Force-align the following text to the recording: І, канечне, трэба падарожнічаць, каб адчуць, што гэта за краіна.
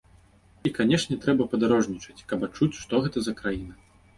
І, 0.37 0.71
канечне, 0.77 1.17
трэба 1.27 1.47
падарожнічаць, 1.53 2.25
каб 2.33 2.49
адчуць, 2.51 2.73
што 2.83 3.03
гэта 3.05 3.17
за 3.29 3.39
краіна. 3.45 3.73